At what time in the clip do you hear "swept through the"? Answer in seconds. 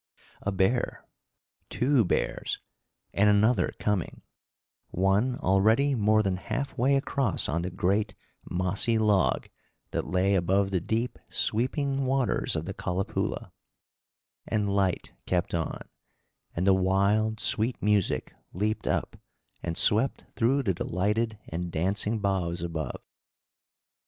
19.77-20.73